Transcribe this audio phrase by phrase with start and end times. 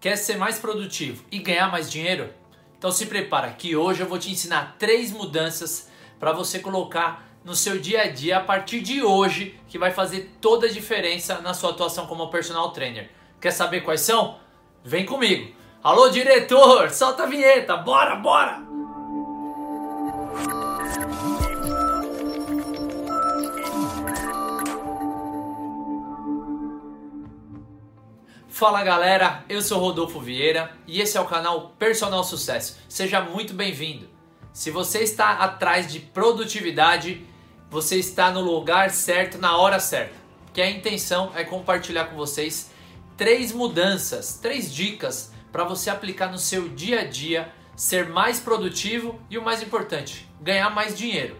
[0.00, 2.32] Quer ser mais produtivo e ganhar mais dinheiro?
[2.78, 7.54] Então se prepara que hoje eu vou te ensinar três mudanças para você colocar no
[7.54, 11.52] seu dia a dia a partir de hoje que vai fazer toda a diferença na
[11.52, 13.10] sua atuação como personal trainer.
[13.38, 14.38] Quer saber quais são?
[14.82, 15.54] Vem comigo.
[15.84, 18.62] Alô diretor, solta a vinheta, bora, bora!
[28.60, 32.76] Fala galera, eu sou Rodolfo Vieira e esse é o canal Personal Sucesso.
[32.90, 34.06] Seja muito bem-vindo.
[34.52, 37.26] Se você está atrás de produtividade,
[37.70, 40.12] você está no lugar certo na hora certa.
[40.52, 42.70] Que a intenção é compartilhar com vocês
[43.16, 49.18] três mudanças, três dicas para você aplicar no seu dia a dia, ser mais produtivo
[49.30, 51.38] e o mais importante, ganhar mais dinheiro.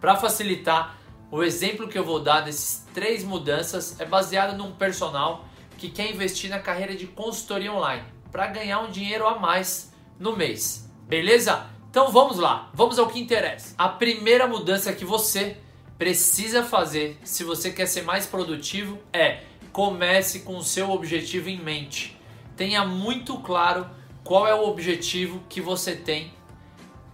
[0.00, 0.96] Para facilitar,
[1.28, 5.50] o exemplo que eu vou dar desses três mudanças é baseado num personal
[5.82, 10.36] que quer investir na carreira de consultoria online para ganhar um dinheiro a mais no
[10.36, 10.88] mês.
[11.08, 11.66] Beleza?
[11.90, 13.74] Então vamos lá, vamos ao que interessa.
[13.76, 15.56] A primeira mudança que você
[15.98, 19.40] precisa fazer se você quer ser mais produtivo é
[19.72, 22.16] comece com o seu objetivo em mente.
[22.56, 23.90] Tenha muito claro
[24.22, 26.32] qual é o objetivo que você tem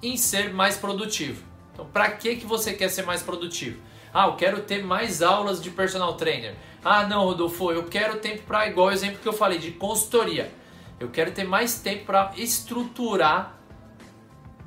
[0.02, 1.42] em ser mais produtivo.
[1.72, 3.80] Então, para que que você quer ser mais produtivo?
[4.12, 6.54] Ah, eu quero ter mais aulas de personal trainer.
[6.84, 10.52] Ah, não, Rodolfo, eu quero tempo para, igual o exemplo que eu falei, de consultoria.
[11.00, 13.58] Eu quero ter mais tempo para estruturar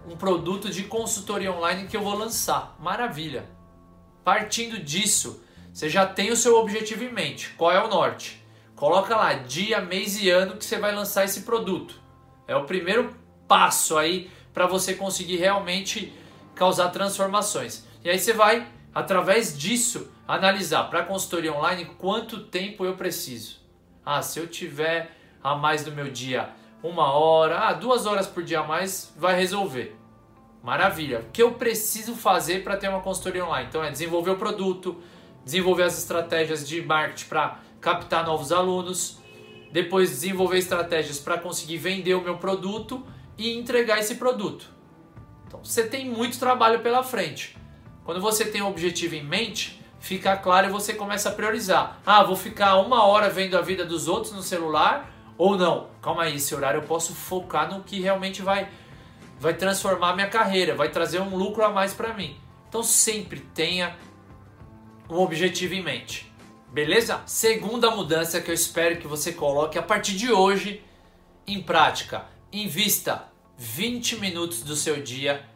[0.07, 2.75] um produto de consultoria online que eu vou lançar.
[2.79, 3.45] Maravilha.
[4.23, 7.49] Partindo disso, você já tem o seu objetivo em mente.
[7.57, 8.41] Qual é o norte?
[8.75, 11.99] Coloca lá dia, mês e ano que você vai lançar esse produto.
[12.47, 13.15] É o primeiro
[13.47, 16.11] passo aí para você conseguir realmente
[16.55, 17.85] causar transformações.
[18.03, 23.59] E aí você vai através disso, analisar para a consultoria online quanto tempo eu preciso.
[24.05, 26.49] Ah, se eu tiver a mais do meu dia
[26.83, 29.95] uma hora, ah, duas horas por dia a mais, vai resolver.
[30.63, 31.19] Maravilha.
[31.19, 33.67] O que eu preciso fazer para ter uma consultoria online?
[33.67, 35.01] Então é desenvolver o produto,
[35.43, 39.19] desenvolver as estratégias de marketing para captar novos alunos,
[39.71, 43.05] depois desenvolver estratégias para conseguir vender o meu produto
[43.37, 44.69] e entregar esse produto.
[45.47, 47.57] Então você tem muito trabalho pela frente.
[48.11, 51.97] Quando você tem um objetivo em mente, fica claro e você começa a priorizar.
[52.05, 55.87] Ah, vou ficar uma hora vendo a vida dos outros no celular ou não?
[56.01, 58.67] Calma aí, esse horário eu posso focar no que realmente vai
[59.39, 62.35] vai transformar minha carreira, vai trazer um lucro a mais para mim.
[62.67, 63.95] Então sempre tenha
[65.09, 66.29] um objetivo em mente.
[66.69, 67.21] Beleza?
[67.25, 70.83] Segunda mudança que eu espero que você coloque a partir de hoje
[71.47, 72.25] em prática.
[72.51, 73.23] Invista
[73.57, 75.49] 20 minutos do seu dia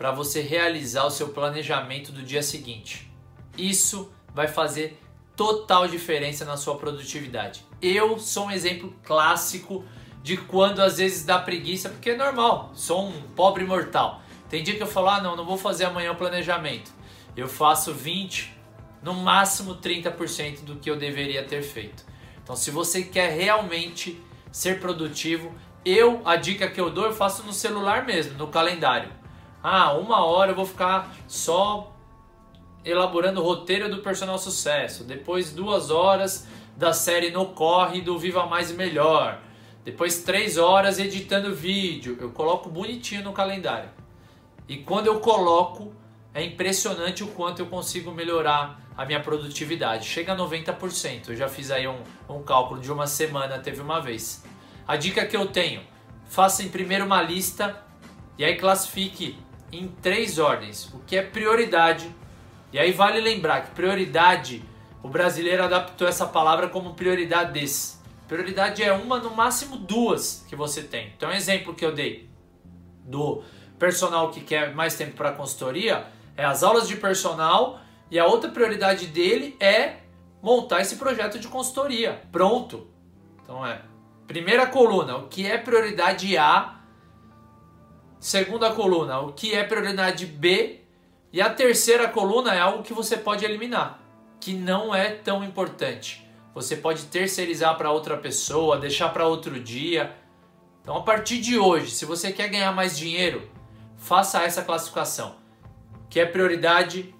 [0.00, 3.12] para você realizar o seu planejamento do dia seguinte.
[3.58, 4.98] Isso vai fazer
[5.36, 7.66] total diferença na sua produtividade.
[7.82, 9.84] Eu sou um exemplo clássico
[10.22, 14.22] de quando às vezes dá preguiça, porque é normal, sou um pobre mortal.
[14.48, 16.90] Tem dia que eu falo, ah, não, não vou fazer amanhã o planejamento.
[17.36, 18.56] Eu faço 20,
[19.02, 22.06] no máximo 30% do que eu deveria ter feito.
[22.42, 24.18] Então, se você quer realmente
[24.50, 29.19] ser produtivo, eu, a dica que eu dou, eu faço no celular mesmo, no calendário.
[29.62, 31.94] Ah, uma hora eu vou ficar só
[32.84, 35.04] elaborando o roteiro do personal sucesso.
[35.04, 39.38] Depois duas horas da série No Corre do Viva Mais e Melhor.
[39.84, 42.16] Depois três horas editando vídeo.
[42.20, 43.90] Eu coloco bonitinho no calendário.
[44.68, 45.92] E quando eu coloco,
[46.32, 50.06] é impressionante o quanto eu consigo melhorar a minha produtividade.
[50.06, 51.28] Chega a 90%.
[51.28, 51.98] Eu já fiz aí um,
[52.28, 54.44] um cálculo de uma semana, teve uma vez.
[54.86, 55.82] A dica que eu tenho:
[56.26, 57.82] faça em primeiro uma lista
[58.38, 59.38] e aí classifique
[59.72, 62.14] em três ordens, o que é prioridade.
[62.72, 64.64] E aí vale lembrar que prioridade,
[65.02, 68.00] o brasileiro adaptou essa palavra como prioridades.
[68.28, 71.12] Prioridade é uma, no máximo duas que você tem.
[71.16, 72.30] Então, um exemplo que eu dei
[73.04, 73.42] do
[73.78, 76.06] personal que quer mais tempo para consultoria
[76.36, 79.96] é as aulas de personal e a outra prioridade dele é
[80.42, 82.22] montar esse projeto de consultoria.
[82.30, 82.88] Pronto.
[83.42, 83.82] Então é
[84.26, 86.79] primeira coluna, o que é prioridade A
[88.20, 90.80] Segunda coluna, o que é prioridade B.
[91.32, 93.98] E a terceira coluna é algo que você pode eliminar,
[94.38, 96.28] que não é tão importante.
[96.54, 100.14] Você pode terceirizar para outra pessoa, deixar para outro dia.
[100.82, 103.48] Então, a partir de hoje, se você quer ganhar mais dinheiro,
[103.96, 105.36] faça essa classificação.
[106.04, 107.14] O que é prioridade,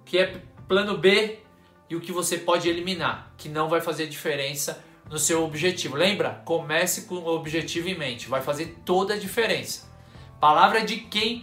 [0.00, 1.38] o que é plano B
[1.88, 5.96] e o que você pode eliminar, que não vai fazer diferença no seu objetivo.
[5.96, 6.42] Lembra?
[6.44, 9.93] Comece com o objetivo em mente, vai fazer toda a diferença.
[10.44, 11.42] Palavra de quem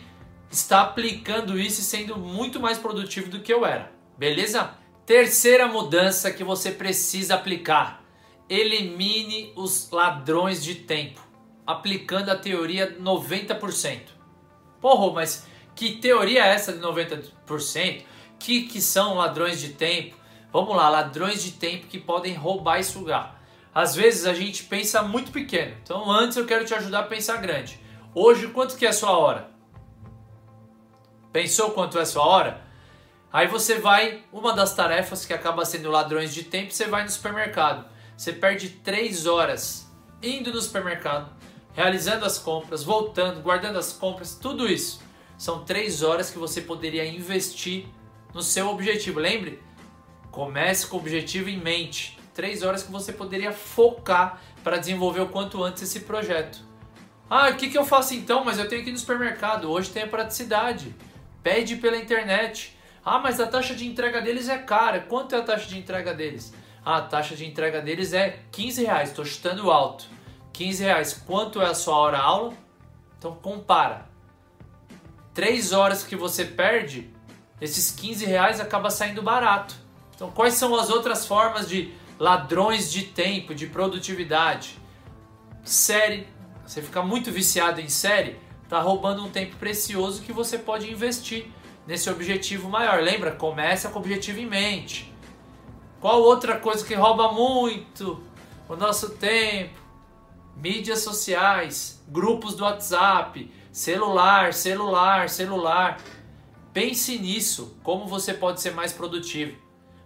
[0.51, 3.91] está aplicando isso e sendo muito mais produtivo do que eu era.
[4.15, 4.75] Beleza?
[5.07, 8.03] Terceira mudança que você precisa aplicar:
[8.47, 11.19] elimine os ladrões de tempo,
[11.65, 14.01] aplicando a teoria 90%.
[14.79, 18.03] Porra, mas que teoria é essa de 90%?
[18.37, 20.15] Que, que são ladrões de tempo?
[20.53, 23.41] Vamos lá, ladrões de tempo que podem roubar e sugar.
[23.73, 25.75] Às vezes a gente pensa muito pequeno.
[25.81, 27.81] Então antes eu quero te ajudar a pensar grande.
[28.13, 29.49] Hoje, quanto que é a sua hora?
[31.31, 32.61] Pensou quanto é a sua hora?
[33.31, 37.09] Aí você vai, uma das tarefas que acaba sendo ladrões de tempo, você vai no
[37.09, 37.89] supermercado.
[38.17, 39.89] Você perde 3 horas
[40.21, 41.31] indo no supermercado,
[41.73, 45.01] realizando as compras, voltando, guardando as compras, tudo isso.
[45.37, 47.85] São 3 horas que você poderia investir
[48.33, 49.21] no seu objetivo.
[49.21, 49.63] Lembre,
[50.29, 52.19] comece com o objetivo em mente.
[52.33, 56.70] 3 horas que você poderia focar para desenvolver o quanto antes esse projeto.
[57.33, 58.43] Ah, o que, que eu faço então?
[58.43, 59.71] Mas eu tenho que ir no supermercado.
[59.71, 60.93] Hoje tem a praticidade.
[61.41, 62.77] Pede pela internet.
[63.05, 64.99] Ah, mas a taxa de entrega deles é cara.
[64.99, 66.53] Quanto é a taxa de entrega deles?
[66.83, 69.09] Ah, a taxa de entrega deles é 15 reais.
[69.11, 70.07] Estou chutando alto.
[70.51, 71.23] 15 reais.
[71.25, 72.53] Quanto é a sua hora aula?
[73.17, 74.09] Então compara.
[75.33, 77.09] 3 horas que você perde,
[77.61, 79.73] esses 15 reais acaba saindo barato.
[80.13, 84.77] Então quais são as outras formas de ladrões de tempo, de produtividade?
[85.63, 86.27] Série.
[86.65, 91.47] Você fica muito viciado em série, tá roubando um tempo precioso que você pode investir
[91.85, 93.01] nesse objetivo maior.
[93.01, 93.31] Lembra?
[93.31, 95.13] Começa com o objetivo em mente.
[95.99, 98.23] Qual outra coisa que rouba muito
[98.67, 99.79] o nosso tempo?
[100.55, 105.97] Mídias sociais, grupos do WhatsApp, celular, celular, celular.
[106.73, 109.57] Pense nisso, como você pode ser mais produtivo.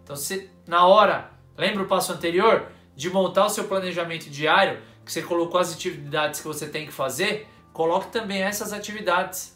[0.03, 5.11] Então, se na hora, lembra o passo anterior de montar o seu planejamento diário, que
[5.11, 9.55] você colocou as atividades que você tem que fazer, coloque também essas atividades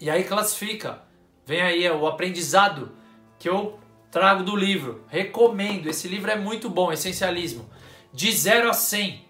[0.00, 1.02] e aí classifica.
[1.44, 2.92] Vem aí o aprendizado
[3.38, 3.78] que eu
[4.10, 5.04] trago do livro.
[5.08, 5.88] Recomendo.
[5.88, 7.68] Esse livro é muito bom, Essencialismo.
[8.12, 9.24] De 0 a 100.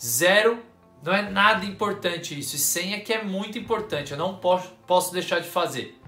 [0.00, 0.62] Zero
[1.02, 2.56] não é nada importante isso.
[2.56, 4.12] E 100 é que é muito importante.
[4.12, 6.00] Eu não posso, posso deixar de fazer.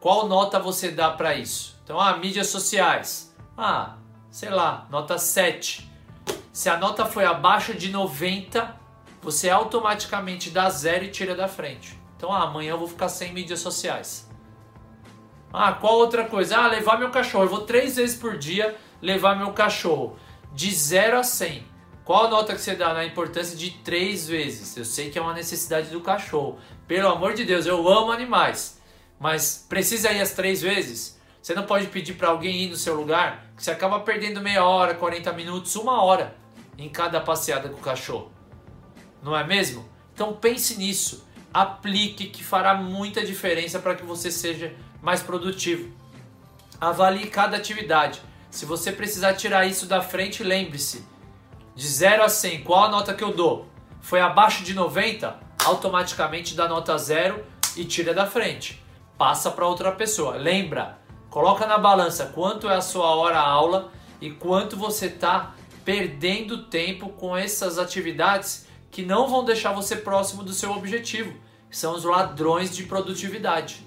[0.00, 1.80] Qual nota você dá para isso?
[1.82, 3.34] Então, ah, mídias sociais.
[3.56, 3.96] Ah,
[4.30, 5.90] sei lá, nota 7.
[6.54, 8.76] Se a nota foi abaixo de 90,
[9.20, 11.98] você automaticamente dá zero e tira da frente.
[12.16, 14.30] Então, ah, amanhã eu vou ficar sem mídias sociais.
[15.52, 16.56] Ah, qual outra coisa?
[16.56, 17.42] Ah, levar meu cachorro.
[17.42, 20.16] Eu vou três vezes por dia levar meu cachorro.
[20.52, 21.66] De 0 a 100.
[22.04, 24.76] Qual a nota que você dá na importância de três vezes?
[24.76, 26.60] Eu sei que é uma necessidade do cachorro.
[26.86, 28.80] Pelo amor de Deus, eu amo animais.
[29.18, 31.20] Mas precisa ir as três vezes?
[31.42, 34.64] Você não pode pedir para alguém ir no seu lugar, que você acaba perdendo meia
[34.64, 36.43] hora, 40 minutos, uma hora
[36.76, 38.34] em cada passeada com o cachorro
[39.24, 39.88] não é mesmo?
[40.12, 45.90] Então pense nisso, aplique que fará muita diferença para que você seja mais produtivo.
[46.78, 48.20] Avalie cada atividade.
[48.50, 51.04] Se você precisar tirar isso da frente, lembre-se:
[51.74, 53.66] de 0 a 100, qual a nota que eu dou?
[54.02, 55.42] Foi abaixo de 90?
[55.64, 57.42] Automaticamente dá nota 0
[57.74, 58.84] e tira da frente.
[59.16, 60.36] Passa para outra pessoa.
[60.36, 60.98] Lembra,
[61.30, 63.90] coloca na balança quanto é a sua hora aula
[64.20, 65.54] e quanto você está
[65.84, 71.34] perdendo tempo com essas atividades que não vão deixar você próximo do seu objetivo,
[71.70, 73.84] são os ladrões de produtividade.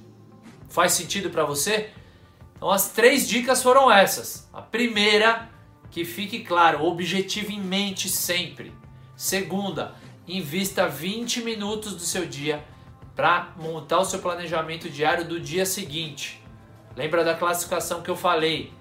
[0.69, 1.89] Faz sentido para você?
[2.55, 4.49] Então as três dicas foram essas.
[4.51, 5.49] A primeira,
[5.89, 8.73] que fique claro, objetivo em mente sempre.
[9.15, 9.95] Segunda,
[10.27, 12.63] invista 20 minutos do seu dia
[13.15, 16.43] para montar o seu planejamento diário do dia seguinte.
[16.95, 18.73] Lembra da classificação que eu falei?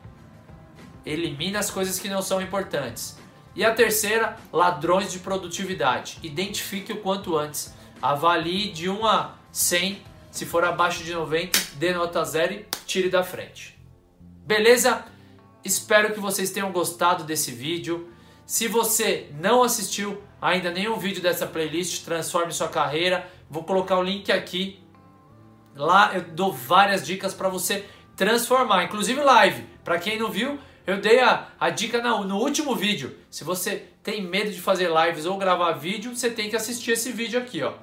[1.06, 3.16] Elimina as coisas que não são importantes.
[3.54, 6.18] E a terceira, ladrões de produtividade.
[6.22, 7.72] Identifique o quanto antes.
[8.02, 10.02] Avalie de 1 a 100.
[10.30, 13.78] Se for abaixo de 90, dê nota zero e tire da frente.
[14.44, 15.04] Beleza?
[15.64, 18.10] Espero que vocês tenham gostado desse vídeo.
[18.44, 24.02] Se você não assistiu ainda nenhum vídeo dessa playlist, Transforme Sua Carreira, vou colocar o
[24.02, 24.80] link aqui.
[25.74, 27.84] Lá eu dou várias dicas para você
[28.14, 29.64] transformar, inclusive live.
[29.82, 33.18] Para quem não viu, eu dei a, a dica no, último vídeo.
[33.28, 37.10] Se você tem medo de fazer lives ou gravar vídeo, você tem que assistir esse
[37.10, 37.74] vídeo aqui, ó.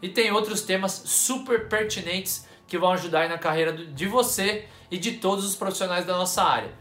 [0.00, 5.12] E tem outros temas super pertinentes que vão ajudar na carreira de você e de
[5.12, 6.72] todos os profissionais da nossa área.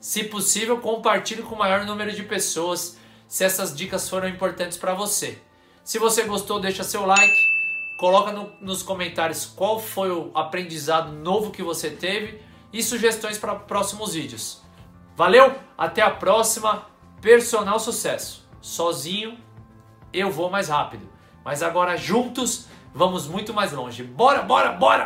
[0.00, 4.94] Se possível, compartilhe com o maior número de pessoas se essas dicas foram importantes para
[4.94, 5.38] você.
[5.84, 7.36] Se você gostou, deixa seu like,
[7.98, 12.40] coloca no, nos comentários qual foi o aprendizado novo que você teve
[12.72, 14.63] e sugestões para próximos vídeos.
[15.16, 16.86] Valeu, até a próxima.
[17.20, 18.46] Personal sucesso.
[18.60, 19.38] Sozinho
[20.12, 21.08] eu vou mais rápido,
[21.44, 24.02] mas agora juntos vamos muito mais longe.
[24.02, 25.02] Bora, bora, bora!